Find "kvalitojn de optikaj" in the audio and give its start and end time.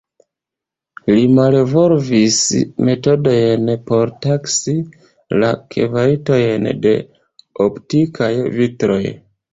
5.77-8.33